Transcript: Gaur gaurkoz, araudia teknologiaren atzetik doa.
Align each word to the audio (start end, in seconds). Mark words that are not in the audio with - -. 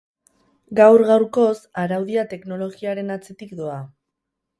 Gaur 0.77 1.03
gaurkoz, 1.09 1.51
araudia 1.81 2.23
teknologiaren 2.31 3.13
atzetik 3.17 3.53
doa. 3.61 3.77